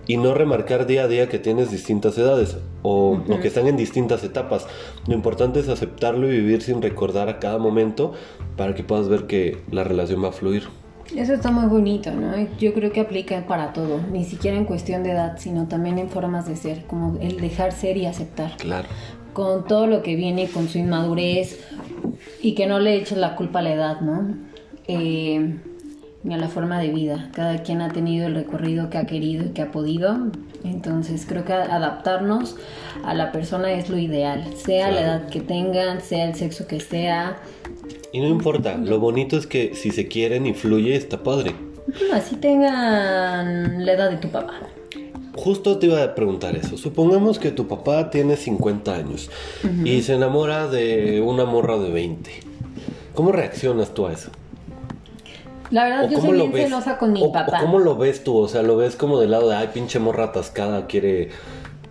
[0.05, 3.77] y no remarcar día a día que tienes distintas edades o, o que están en
[3.77, 4.67] distintas etapas.
[5.07, 8.13] Lo importante es aceptarlo y vivir sin recordar a cada momento
[8.57, 10.63] para que puedas ver que la relación va a fluir.
[11.15, 12.31] Eso está muy bonito, ¿no?
[12.57, 16.09] Yo creo que aplica para todo, ni siquiera en cuestión de edad, sino también en
[16.09, 18.55] formas de ser, como el dejar ser y aceptar.
[18.57, 18.87] Claro.
[19.33, 21.59] Con todo lo que viene con su inmadurez
[22.41, 24.35] y que no le eches la culpa a la edad, ¿no?
[24.87, 25.57] Eh,
[26.23, 27.29] ni a la forma de vida.
[27.33, 30.31] Cada quien ha tenido el recorrido que ha querido y que ha podido.
[30.63, 32.55] Entonces creo que adaptarnos
[33.03, 36.79] a la persona es lo ideal, sea la edad que tengan, sea el sexo que
[36.79, 37.37] sea.
[38.11, 41.55] Y no importa, lo bonito es que si se quieren y fluye, está padre.
[42.13, 44.59] Así tengan la edad de tu papá.
[45.35, 46.77] Justo te iba a preguntar eso.
[46.77, 49.29] Supongamos que tu papá tiene 50 años
[49.85, 52.31] y se enamora de una morra de 20.
[53.13, 54.29] ¿Cómo reaccionas tú a eso?
[55.69, 57.59] La verdad, yo soy bien celosa con mi o, papá.
[57.59, 58.37] o ¿Cómo lo ves tú?
[58.37, 61.29] O sea, ¿lo ves como del lado de, ay, pinche morra atascada, quiere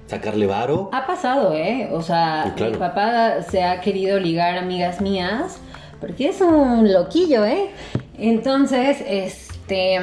[0.06, 0.90] sacarle varo?
[0.92, 1.88] Ha pasado, ¿eh?
[1.92, 2.72] O sea, claro.
[2.72, 5.58] mi papá se ha querido ligar a amigas mías
[5.98, 7.70] porque es un loquillo, ¿eh?
[8.18, 9.98] Entonces, este,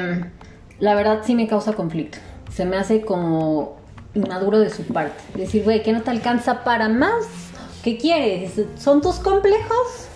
[0.80, 2.18] la verdad sí me causa conflicto.
[2.52, 3.76] Se me hace como
[4.14, 5.22] inmaduro de su parte.
[5.34, 7.26] Decir, güey, que no te alcanza para más.
[7.82, 8.52] ¿Qué quieres?
[8.78, 10.08] ¿Son tus complejos?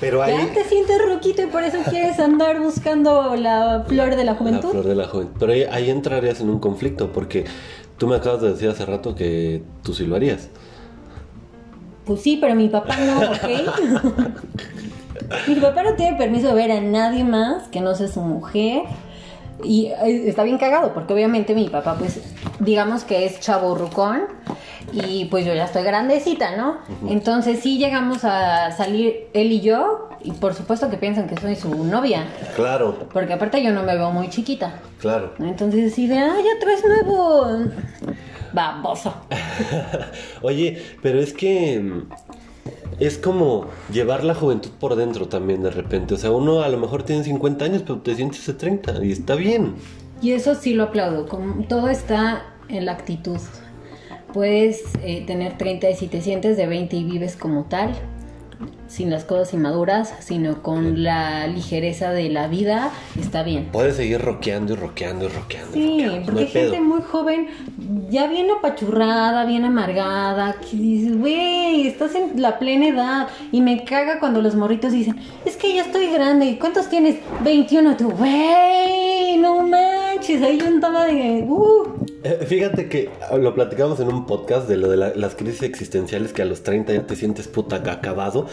[0.00, 0.34] Pero ahí...
[0.36, 4.34] Ya te sientes roquito y por eso quieres andar buscando la flor de la La
[4.34, 4.70] juventud.
[4.70, 5.34] flor de la juventud.
[5.38, 7.46] Pero ahí, ahí entrarías en un conflicto porque
[7.96, 10.50] tú me acabas de decir hace rato que tú sí lo harías.
[12.04, 14.28] Pues sí, pero mi papá no, ¿ok?
[15.48, 18.82] mi papá no tiene permiso de ver a nadie más que no sea su mujer.
[19.62, 22.20] Y eh, está bien cagado, porque obviamente mi papá, pues,
[22.60, 24.24] digamos que es chaborrucón.
[24.92, 26.78] Y pues yo ya estoy grandecita, ¿no?
[27.08, 30.08] Entonces sí llegamos a salir él y yo.
[30.22, 32.24] Y por supuesto que piensan que soy su novia.
[32.54, 34.74] Claro, Porque aparte yo no me veo muy chiquita.
[35.00, 35.34] claro.
[35.40, 37.64] Entonces así de, ah, ya traes nuevo.
[38.52, 39.12] Baboso.
[40.42, 42.02] Oye, pero es que
[42.98, 46.14] es como llevar la juventud por dentro también de repente.
[46.14, 49.12] O sea, uno a lo mejor tiene 50 años, pero te sientes de 30 y
[49.12, 49.74] está bien.
[50.22, 53.38] Y eso sí lo aplaudo, como todo está en la actitud.
[54.32, 57.92] Puedes eh, tener 30 y si te sientes de 20 y vives como tal,
[58.88, 63.68] sin las cosas inmaduras, sino con la ligereza de la vida, está bien.
[63.72, 65.76] Puedes seguir rockeando y rockeando y rockeando.
[65.76, 66.70] y Sí, rockeando, no porque hay pedo.
[66.72, 67.46] gente muy joven,
[68.10, 73.28] ya bien apachurrada, bien amargada, que dices, güey, estás en la plena edad.
[73.52, 76.58] Y me caga cuando los morritos dicen, es que ya estoy grande.
[76.58, 77.16] ¿Cuántos tienes?
[77.44, 77.96] 21.
[77.96, 80.42] Tú, güey, no manches.
[80.42, 82.06] Ahí yo andaba de, uh.
[82.24, 85.62] Eh, Fíjate que ah, lo platicamos en un podcast de lo de la- las crisis
[85.62, 88.46] existenciales que a los 30 ya te sientes puta acabado.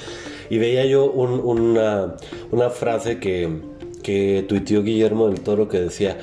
[0.49, 2.15] Y veía yo un- una,
[2.51, 3.49] una frase que,
[4.01, 6.17] que tuiteó Guillermo del Toro que decía,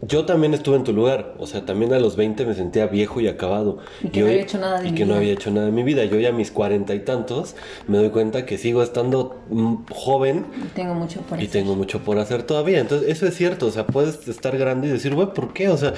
[0.00, 3.20] yo también estuve en tu lugar, o sea, también a los 20 me sentía viejo
[3.20, 3.78] y acabado.
[4.00, 5.16] Y que no había hecho nada de y mi que no vida.
[5.18, 6.04] había hecho nada de mi vida.
[6.04, 7.56] Yo ya a mis cuarenta y tantos
[7.88, 11.50] me doy cuenta que sigo estando mm, joven Tengo mucho por y hacer.
[11.62, 12.78] tengo mucho por hacer todavía.
[12.78, 13.66] Entonces, eso es cierto.
[13.66, 15.68] O sea, puedes estar grande y decir, güey, ¿por qué?
[15.68, 15.94] O sea,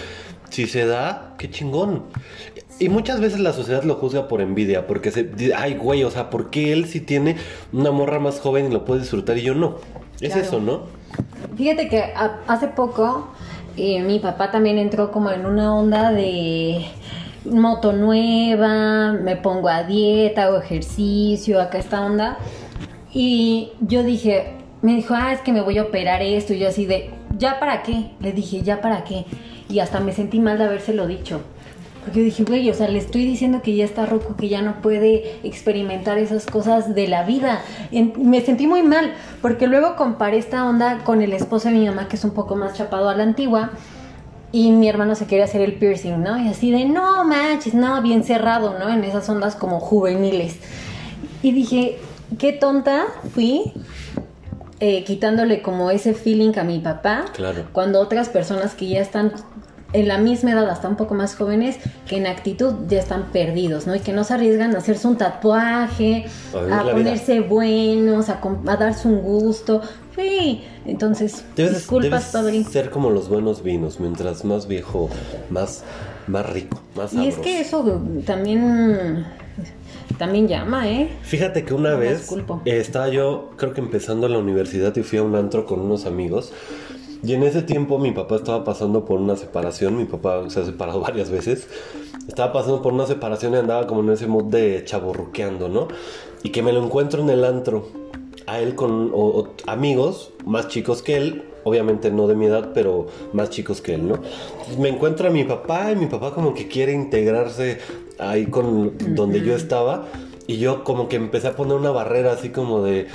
[0.49, 2.05] si se da, qué chingón.
[2.81, 6.11] Y muchas veces la sociedad lo juzga por envidia, porque se dice, ay, güey, o
[6.11, 7.37] sea, ¿por qué él sí tiene
[7.73, 9.77] una morra más joven y lo puede disfrutar y yo no?
[10.21, 10.41] Es Claro.
[10.49, 10.81] eso, ¿no?
[11.57, 13.29] Fíjate que a- hace poco
[13.77, 16.85] eh, mi papá también entró como en una onda de
[17.45, 22.39] moto nueva, me pongo a dieta, hago ejercicio, acá esta onda.
[23.13, 26.55] Y yo dije, me dijo, ah, es que me voy a operar esto.
[26.55, 28.11] Y yo así de, ¿ya para qué?
[28.21, 29.25] Le dije, ¿ya para qué?
[29.69, 31.41] Y hasta me sentí mal de habérselo dicho.
[32.15, 34.81] Yo dije, güey, o sea, le estoy diciendo que ya está roco, que ya no
[34.83, 37.61] puede experimentar esas cosas de la vida.
[37.93, 41.87] En- me sentí muy mal, porque luego comparé esta onda con el esposo de mi
[41.87, 43.71] mamá, que es un poco más chapado a la antigua,
[44.53, 46.37] y mi hermano se quería hacer el piercing, ¿no?
[46.43, 48.89] Y así de, no manches, no, bien cerrado, ¿no?
[48.89, 50.57] En esas ondas como juveniles.
[51.43, 51.99] Y dije,
[52.39, 53.73] qué tonta fui.
[54.83, 57.65] eh, quitándole como ese feeling a mi papá Claro.
[57.73, 59.31] cuando otras personas que ya están
[59.93, 61.77] en la misma edad, hasta un poco más jóvenes,
[62.07, 63.95] que en actitud ya están perdidos, ¿no?
[63.95, 66.93] Y que no se arriesgan a hacerse un tatuaje, A vida.
[66.93, 69.81] ponerse buenos, a, a darse un gusto.
[70.17, 74.01] Sí, entonces, Debes, disculpas, debes ser como los buenos vinos.
[74.01, 75.09] Mientras más viejo,
[75.51, 75.83] más,
[76.27, 77.39] más rico, más Y sabroso.
[77.41, 79.25] es que eso también,
[80.19, 81.09] también llama, ¿eh?
[81.23, 82.31] Fíjate que una No vez
[82.65, 86.07] eh, estaba yo, creo que empezando la universidad y fui a un antro con unos
[86.07, 86.53] amigos.
[87.23, 89.97] Y en ese tiempo mi papá estaba pasando por una separación.
[89.97, 91.69] Mi papá se ha separado varias veces.
[92.29, 95.89] Estaba pasando por una separación y andaba como en ese mood de chaborruqueando, ¿no?
[96.43, 97.89] Y que me lo encuentro en el antro
[98.47, 102.71] a él con o- o amigos más chicos que él, obviamente no de mi edad,
[102.73, 104.19] pero más chicos que él, ¿no?
[104.79, 107.79] Me encuentro a mi papá y mi papá como que quiere integrarse
[108.19, 110.07] ahí con donde yo estaba
[110.47, 113.07] y yo como que empecé a poner una barrera así como de,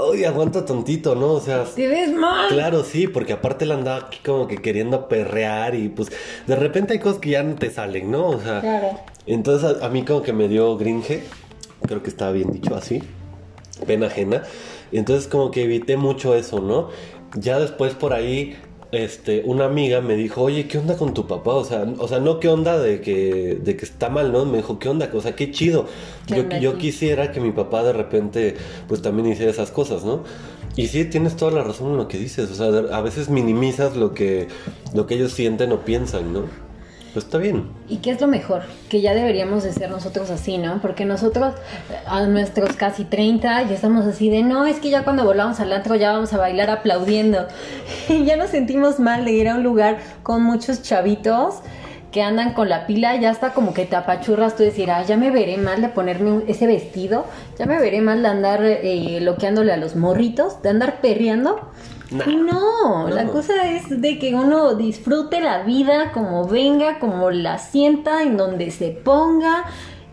[0.00, 1.32] oye, aguanta tontito, ¿no?
[1.32, 2.48] O sea, ¿Te ves mal?
[2.48, 6.08] Claro, sí, porque aparte él andaba aquí como que queriendo perrear y pues
[6.46, 8.28] de repente hay cosas que ya no te salen, ¿no?
[8.28, 8.90] O sea, Claro.
[9.26, 11.24] entonces a, a mí como que me dio gringe,
[11.86, 13.02] creo que estaba bien dicho así,
[13.86, 14.44] pena ajena.
[14.92, 16.88] Y entonces como que evité mucho eso, ¿no?
[17.34, 18.56] Ya después por ahí,
[18.90, 21.54] este, una amiga me dijo, oye, ¿qué onda con tu papá?
[21.54, 24.44] O sea, o sea, no qué onda de que, de que está mal, ¿no?
[24.46, 25.10] Me dijo, ¿qué onda?
[25.12, 25.86] O sea, qué chido.
[26.26, 30.22] ¿Qué Yo, yo quisiera que mi papá de repente, pues también hiciera esas cosas, ¿no?
[30.76, 32.50] Y sí, tienes toda la razón en lo que dices.
[32.50, 34.48] O sea, a veces minimizas lo que,
[34.94, 36.67] lo que ellos sienten o piensan, ¿no?
[37.12, 37.68] Pues está bien.
[37.88, 38.62] ¿Y qué es lo mejor?
[38.88, 40.80] Que ya deberíamos de ser nosotros así, ¿no?
[40.82, 41.54] Porque nosotros
[42.06, 45.72] a nuestros casi 30 ya estamos así de, no, es que ya cuando volvamos al
[45.72, 47.46] antro ya vamos a bailar aplaudiendo.
[48.08, 51.56] Y ya nos sentimos mal de ir a un lugar con muchos chavitos
[52.12, 55.16] que andan con la pila, ya está como que te apachurras tú decir, ah, ya
[55.16, 57.26] me veré mal de ponerme ese vestido,
[57.58, 61.70] ya me veré mal de andar eh, loqueándole a los morritos, de andar perreando.
[62.10, 62.24] Nah.
[62.26, 68.22] No, la cosa es de que uno disfrute la vida como venga, como la sienta,
[68.22, 69.64] en donde se ponga.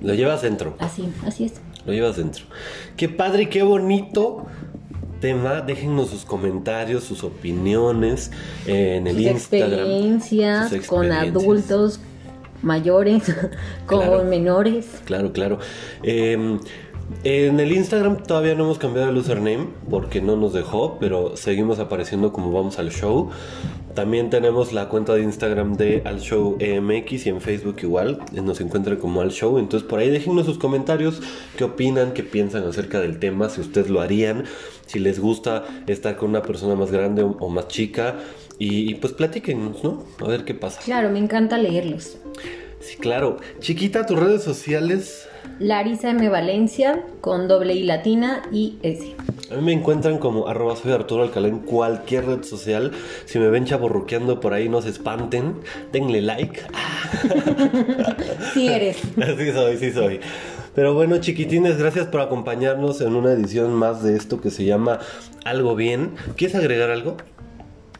[0.01, 0.75] Lo llevas dentro.
[0.79, 1.53] Así, así es.
[1.85, 2.45] Lo llevas dentro.
[2.97, 4.45] Qué padre qué bonito
[5.21, 5.61] tema.
[5.61, 8.31] Déjennos sus comentarios, sus opiniones
[8.67, 9.71] eh, en el Sus Instagram.
[9.79, 11.43] experiencias Sus con experiencias.
[11.43, 11.99] adultos
[12.61, 13.23] mayores,
[13.85, 14.23] con Claro.
[14.25, 14.87] menores.
[15.05, 15.59] Claro, claro.
[16.03, 16.57] Eh,
[17.23, 21.79] en el Instagram todavía no hemos cambiado el username porque no nos dejó, pero seguimos
[21.79, 23.29] apareciendo como vamos al show.
[23.93, 28.59] También tenemos la cuenta de Instagram de Al Show EMX y en Facebook igual nos
[28.59, 29.57] encuentran como Al Show.
[29.57, 31.21] Entonces por ahí déjennos sus comentarios,
[31.55, 34.43] qué opinan, qué piensan acerca del tema, si ustedes lo harían,
[34.85, 38.15] si les gusta estar con una persona más grande o, o más chica.
[38.59, 40.03] Y, y pues platíquenos, ¿no?
[40.19, 40.81] A ver qué pasa.
[40.83, 42.17] Claro, me encanta leerlos.
[42.81, 43.37] Sí, claro.
[43.59, 45.27] Chiquita, tus redes sociales.
[45.59, 46.29] Larisa M.
[46.29, 49.15] Valencia con doble I latina y S.
[49.51, 52.91] A mí me encuentran como arroba soy Arturo Alcalá en cualquier red social.
[53.25, 55.55] Si me ven chaborruqueando por ahí, no se espanten.
[55.91, 56.61] Denle like.
[58.53, 58.97] Sí eres.
[59.37, 60.19] Sí soy, sí soy.
[60.73, 64.99] Pero bueno, chiquitines, gracias por acompañarnos en una edición más de esto que se llama
[65.45, 66.15] Algo Bien.
[66.35, 67.15] ¿Quieres agregar algo?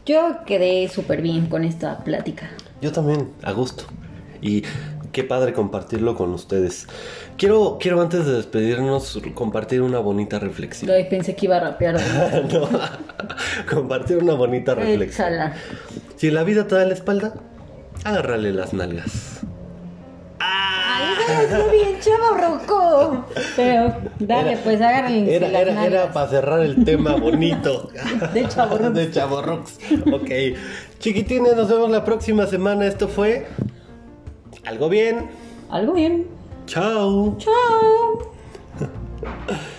[0.04, 2.50] Yo quedé súper bien con esta plática.
[2.82, 3.84] Yo también, a gusto.
[4.42, 4.62] Y
[5.16, 6.86] qué padre compartirlo con ustedes.
[7.38, 10.90] Quiero, quiero antes de despedirnos compartir una bonita reflexión.
[10.90, 11.96] Ay, pensé que iba a rapear.
[12.52, 12.68] No,
[13.74, 15.28] compartir una bonita reflexión.
[15.28, 15.54] Échala.
[16.16, 17.32] Si la vida te da la espalda,
[18.04, 19.40] agárrale las nalgas.
[20.38, 21.14] Ay,
[21.46, 23.24] eso es bien chavorroco.
[23.56, 27.88] Pero dale, Era- pues agárrense Era, las era, para cerrar el tema bonito.
[28.34, 28.94] De chavorrucos.
[28.94, 29.78] De chavorrucos.
[30.12, 30.30] Ok.
[30.98, 32.86] Chiquitines, nos vemos la próxima semana.
[32.86, 33.46] Esto fue
[34.64, 35.30] algo bien.
[35.70, 36.26] Algo bien.
[36.66, 37.36] Chao.
[37.38, 38.32] Chao.